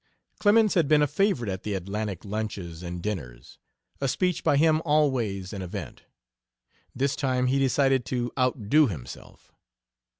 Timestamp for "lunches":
2.25-2.81